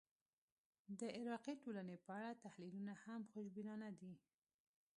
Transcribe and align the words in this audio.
د 0.99 1.01
عراقي 1.17 1.53
ټولنې 1.63 1.95
په 2.05 2.11
اړه 2.19 2.31
تحلیلونه 2.45 2.93
هم 3.03 3.21
خوشبینانه 3.31 3.89
دي. 3.99 4.13